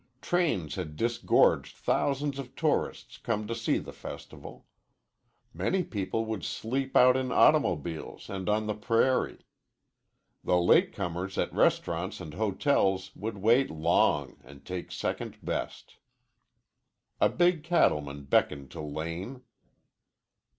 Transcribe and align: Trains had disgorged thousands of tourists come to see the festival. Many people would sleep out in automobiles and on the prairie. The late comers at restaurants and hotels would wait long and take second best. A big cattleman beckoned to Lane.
Trains 0.19 0.73
had 0.73 0.95
disgorged 0.95 1.77
thousands 1.77 2.39
of 2.39 2.55
tourists 2.55 3.19
come 3.19 3.45
to 3.45 3.53
see 3.53 3.77
the 3.77 3.93
festival. 3.93 4.65
Many 5.53 5.83
people 5.83 6.25
would 6.25 6.43
sleep 6.43 6.97
out 6.97 7.15
in 7.15 7.31
automobiles 7.31 8.27
and 8.27 8.49
on 8.49 8.65
the 8.65 8.73
prairie. 8.73 9.45
The 10.43 10.57
late 10.57 10.91
comers 10.91 11.37
at 11.37 11.53
restaurants 11.53 12.19
and 12.19 12.33
hotels 12.33 13.15
would 13.15 13.37
wait 13.37 13.69
long 13.69 14.37
and 14.43 14.65
take 14.65 14.91
second 14.91 15.37
best. 15.43 15.97
A 17.19 17.29
big 17.29 17.61
cattleman 17.63 18.23
beckoned 18.23 18.71
to 18.71 18.81
Lane. 18.81 19.43